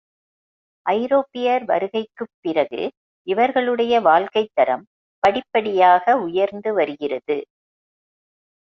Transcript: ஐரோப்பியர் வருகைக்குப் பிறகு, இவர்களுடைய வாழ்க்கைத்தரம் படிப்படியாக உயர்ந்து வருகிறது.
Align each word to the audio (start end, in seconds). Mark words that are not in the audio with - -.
ஐரோப்பியர் 0.85 1.65
வருகைக்குப் 1.65 2.33
பிறகு, 2.41 2.81
இவர்களுடைய 3.27 4.01
வாழ்க்கைத்தரம் 4.01 4.83
படிப்படியாக 5.23 6.17
உயர்ந்து 6.17 6.73
வருகிறது. 6.73 7.37